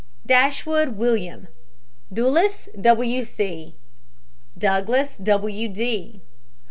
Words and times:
DASHWOOD, 0.25 0.97
WILLIAM. 0.97 1.47
DULLES, 2.11 2.69
W. 2.81 3.23
C. 3.23 3.75
DOUGLAS, 4.57 5.19
W. 5.19 5.69
D. 5.69 6.21